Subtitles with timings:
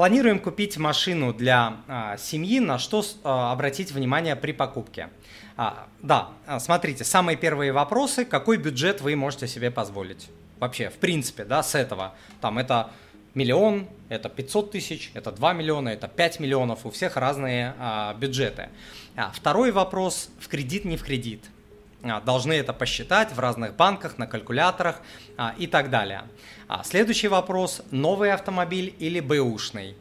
[0.00, 1.76] планируем купить машину для
[2.16, 5.10] семьи, на что обратить внимание при покупке?
[6.00, 10.30] Да, смотрите, самые первые вопросы, какой бюджет вы можете себе позволить?
[10.58, 12.14] Вообще, в принципе, да, с этого.
[12.40, 12.88] Там это
[13.34, 18.70] миллион, это 500 тысяч, это 2 миллиона, это 5 миллионов, у всех разные а, бюджеты.
[19.16, 21.44] А, второй вопрос, в кредит, не в кредит.
[22.02, 25.00] А, должны это посчитать в разных банках, на калькуляторах
[25.36, 26.24] а, и так далее.
[26.68, 29.96] А, следующий вопрос, новый автомобиль или бэушный.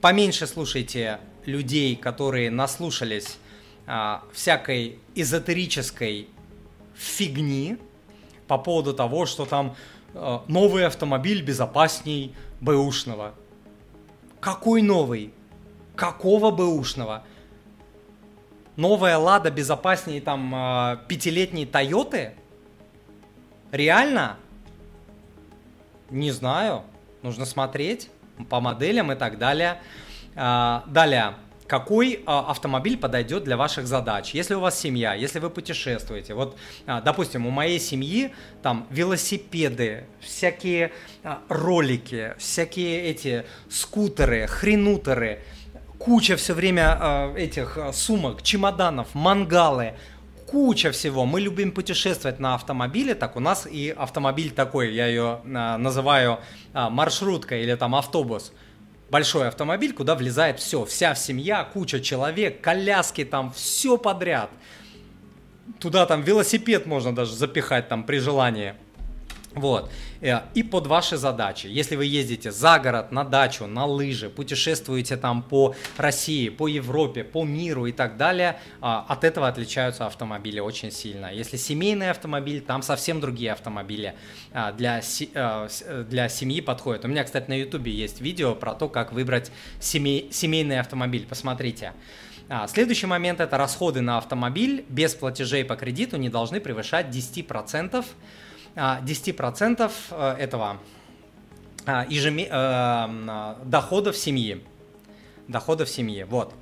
[0.00, 3.36] Поменьше слушайте людей, которые наслушались
[4.32, 6.28] всякой эзотерической
[6.94, 7.76] фигни
[8.48, 9.76] по поводу того, что там
[10.14, 13.34] новый автомобиль безопасней бэушного.
[14.40, 15.34] Какой новый?
[15.96, 17.24] Какого бэушного?
[18.76, 22.32] Новая Лада безопаснее там э, пятилетней Тойоты?
[23.72, 24.36] Реально?
[26.10, 26.82] Не знаю.
[27.22, 28.10] Нужно смотреть
[28.48, 29.80] по моделям и так далее.
[30.34, 31.34] Э, далее
[31.70, 34.34] какой а, автомобиль подойдет для ваших задач.
[34.34, 40.04] Если у вас семья, если вы путешествуете, вот, а, допустим, у моей семьи там велосипеды,
[40.18, 40.90] всякие
[41.22, 45.44] а, ролики, всякие эти скутеры, хренутеры,
[46.00, 49.94] куча все время этих сумок, чемоданов, мангалы,
[50.48, 51.26] куча всего.
[51.26, 56.40] Мы любим путешествовать на автомобиле, так у нас и автомобиль такой, я ее называю
[56.74, 58.52] маршрутка или там автобус–
[59.10, 64.50] большой автомобиль, куда влезает все, вся семья, куча человек, коляски там, все подряд.
[65.78, 68.74] Туда там велосипед можно даже запихать там при желании.
[69.54, 69.90] Вот.
[70.20, 71.66] Э, и под ваши задачи.
[71.66, 77.24] Если вы ездите за город, на дачу, на лыжи, путешествуете там по России, по Европе,
[77.24, 81.32] по миру и так далее, а, от этого отличаются автомобили очень сильно.
[81.32, 84.14] Если семейный автомобиль, там совсем другие автомобили
[84.52, 85.68] а, для, э,
[86.08, 87.04] для семьи подходят.
[87.04, 91.26] У меня, кстати, на ютубе есть видео про то, как выбрать семей, семейный автомобиль.
[91.26, 91.92] Посмотрите.
[92.48, 98.04] А, следующий момент– это расходы на автомобиль без платежей по кредиту не должны превышать 10%
[98.74, 100.78] 10% а, э, этого
[101.86, 102.48] а, ежеме...
[102.50, 104.64] Э, доходов семьи.
[105.48, 106.54] Доходов семьи, вот.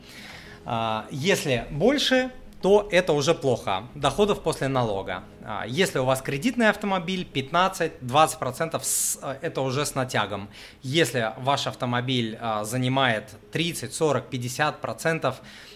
[0.64, 2.30] А, если больше,
[2.62, 3.84] то это уже плохо.
[3.94, 5.22] Доходов после налога.
[5.66, 8.82] Если у вас кредитный автомобиль, 15-20%
[9.22, 10.48] э, это уже с натягом.
[10.82, 15.34] Если ваш автомобиль занимает 30, 40, 50%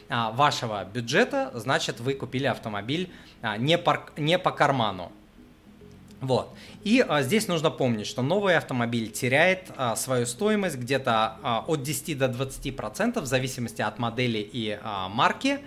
[0.08, 3.10] вашего бюджета, значит вы купили автомобиль
[3.58, 5.12] не по, не по карману.
[6.22, 6.54] Вот.
[6.84, 11.82] И а, здесь нужно помнить, что новый автомобиль теряет а, свою стоимость где-то а, от
[11.82, 15.58] 10 до 20 процентов в зависимости от модели и а, марки.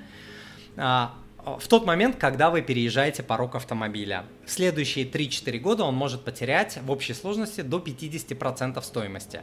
[0.77, 1.13] А,
[1.45, 4.25] в тот момент, когда вы переезжаете порог автомобиля.
[4.45, 9.41] В следующие 3-4 года он может потерять в общей сложности до 50% стоимости.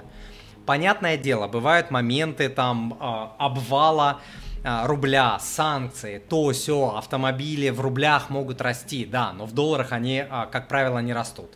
[0.65, 4.21] Понятное дело, бывают моменты там а, обвала
[4.65, 10.47] рубля, санкции, то все, автомобили в рублях могут расти, да, но в долларах они, а,
[10.47, 11.51] как правило, не растут.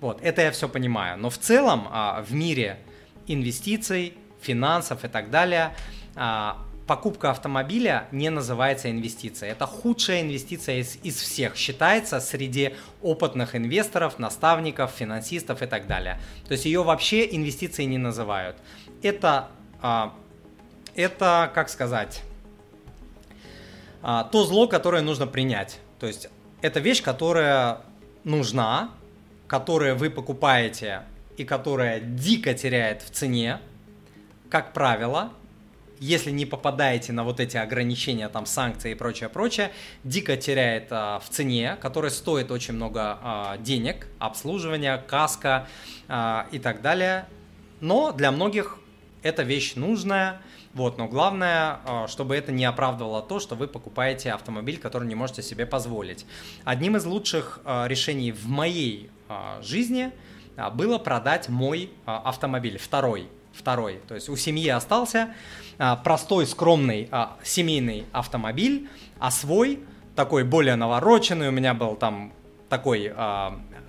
[0.00, 1.18] Вот, это я все понимаю.
[1.18, 2.78] Но в целом а, в мире
[3.26, 5.74] инвестиций, финансов и так далее
[6.86, 9.52] покупка автомобиля не называется инвестицией.
[9.52, 11.54] Это худшая инвестиция из, из всех.
[11.54, 16.18] Считается среди опытных инвесторов, наставников, финансистов и так далее.
[16.48, 18.56] То есть ее вообще инвестицией не называют.
[19.02, 19.50] Это,
[20.96, 22.22] это как сказать,
[24.02, 25.78] а, то зло, которое нужно принять.
[25.98, 26.28] То есть
[26.62, 27.80] это вещь, которая
[28.24, 28.90] нужна,
[29.46, 31.02] которую вы покупаете
[31.36, 33.60] и которая дико теряет в цене,
[34.48, 35.32] как правило,
[36.00, 39.70] если не попадаете на вот эти ограничения, там санкции и прочее, прочее,
[40.02, 45.68] дико теряет а, в цене, которая стоит очень много а, денег, обслуживания, каска
[46.08, 47.26] а, и так далее.
[47.80, 48.78] Но для многих
[49.22, 50.40] эта вещь нужная,
[50.72, 55.16] вот, но главное, а, чтобы это не оправдывало то, что вы покупаете автомобиль, который не
[55.16, 56.26] можете себе позволить.
[56.64, 60.12] Одним из лучших а, решений в моей а, жизни
[60.74, 63.28] было продать мой автомобиль, второй.
[63.52, 64.00] Второй.
[64.06, 65.34] То есть у семьи остался
[66.04, 67.08] простой, скромный
[67.42, 69.80] семейный автомобиль, а свой,
[70.14, 72.32] такой более навороченный, у меня был там
[72.68, 73.12] такой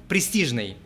[0.07, 0.77] престижный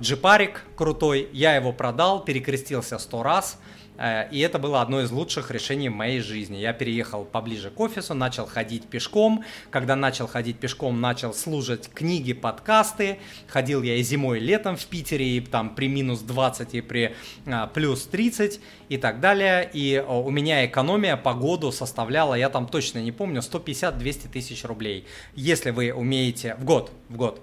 [0.00, 3.58] джипарик крутой, я его продал, перекрестился сто раз–
[3.96, 6.56] Э, и это было одно из лучших решений в моей жизни.
[6.56, 9.44] Я переехал поближе к офису, начал ходить пешком.
[9.70, 13.18] Когда начал ходить пешком, начал слушать книги, подкасты.
[13.46, 17.14] Ходил я и зимой, и летом в Питере, и там при минус 20, и при
[17.46, 19.68] а, плюс 30 и так далее.
[19.72, 25.06] И у меня экономия по году составляла, я там точно не помню, 150-200 тысяч рублей.
[25.34, 26.56] Если вы умеете...
[26.56, 27.42] В год, в год.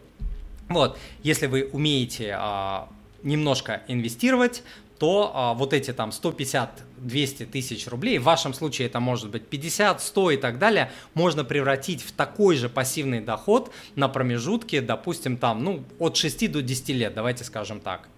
[0.74, 2.90] Вот, если вы умеете а,
[3.24, 4.64] немножко инвестировать,
[5.02, 10.00] то а, вот эти там 150-200 тысяч рублей, в вашем случае это может быть 50,
[10.00, 15.64] 100 и так далее, можно превратить в такой же пассивный доход на промежутке, допустим, там,
[15.64, 18.10] ну, от 6 до 10 лет, давайте скажем так.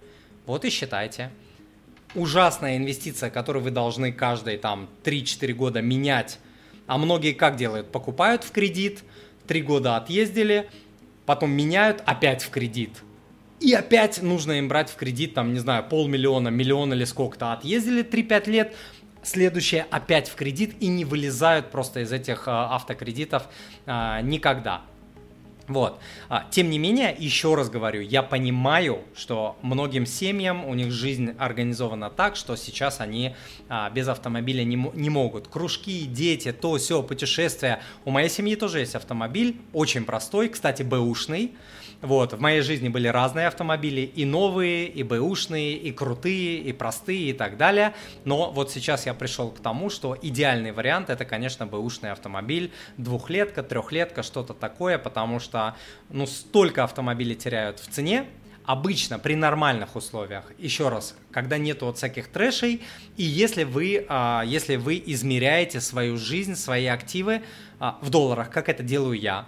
[0.44, 1.30] Вот и считайте.
[2.14, 6.38] Ужасная инвестиция, которую вы должны каждые там 3-4 года менять.
[6.86, 7.90] А многие как делают?
[7.90, 9.04] Покупают в кредит,
[9.46, 10.68] 3 года отъездили,
[11.26, 13.02] потом меняют опять в кредит.
[13.60, 17.52] И опять нужно им брать в кредит, там, не знаю, полмиллиона, миллион или сколько-то.
[17.52, 18.76] Отъездили 3-5 лет,
[19.22, 23.48] следующее опять в кредит и не вылезают просто из этих а, автокредитов
[23.86, 24.82] а, никогда.
[25.66, 25.98] Вот.
[26.28, 31.34] А, тем не менее, еще раз говорю, я понимаю, что многим семьям у них жизнь
[31.38, 33.34] организована так, что сейчас они
[33.68, 35.48] а, без автомобиля не, не могут.
[35.48, 37.80] Кружки, дети, то, все, путешествия.
[38.04, 41.54] У моей семьи тоже есть автомобиль, очень простой, кстати, бэушный.
[42.04, 47.30] Вот, в моей жизни были разные автомобили, и новые, и бэушные, и крутые, и простые,
[47.30, 47.94] и так далее.
[48.26, 53.62] Но вот сейчас я пришел к тому, что идеальный вариант это, конечно, бэушный автомобиль, двухлетка,
[53.62, 55.53] трехлетка, что-то такое, потому что,
[56.10, 58.26] ну, столько автомобилей теряют в цене,
[58.64, 62.82] обычно при нормальных условиях, еще раз, когда нет вот всяких трэшей,
[63.16, 67.42] и если вы, а, если вы измеряете свою жизнь, свои активы
[67.78, 69.46] а, в долларах, как это делаю я,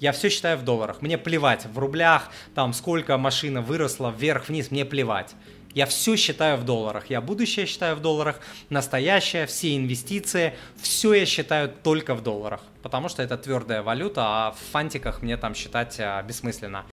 [0.00, 1.00] я все считаю в долларах.
[1.00, 5.34] Мне плевать в рублях, там сколько машина выросла вверх-вниз, мне плевать.
[5.76, 7.10] Я все считаю в долларах.
[7.10, 8.40] Я будущее считаю в долларах,
[8.70, 12.62] настоящее, все инвестиции, все я считаю только в долларах.
[12.82, 16.84] Потому что это твердая валюта, а в фантиках мне там считать а, бессмысленно.